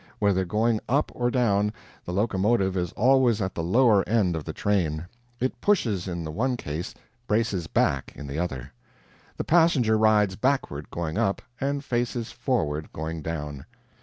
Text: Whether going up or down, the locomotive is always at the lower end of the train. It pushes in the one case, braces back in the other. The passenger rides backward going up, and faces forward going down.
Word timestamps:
Whether 0.17 0.45
going 0.45 0.79
up 0.89 1.11
or 1.13 1.29
down, 1.29 1.71
the 2.05 2.11
locomotive 2.11 2.75
is 2.75 2.91
always 2.93 3.39
at 3.39 3.53
the 3.53 3.61
lower 3.63 4.03
end 4.09 4.35
of 4.35 4.45
the 4.45 4.51
train. 4.51 5.05
It 5.39 5.61
pushes 5.61 6.07
in 6.07 6.23
the 6.23 6.31
one 6.31 6.57
case, 6.57 6.95
braces 7.27 7.67
back 7.67 8.11
in 8.15 8.25
the 8.25 8.39
other. 8.39 8.73
The 9.37 9.43
passenger 9.43 9.99
rides 9.99 10.35
backward 10.35 10.89
going 10.89 11.19
up, 11.19 11.39
and 11.59 11.85
faces 11.85 12.31
forward 12.31 12.91
going 12.91 13.21
down. 13.21 13.67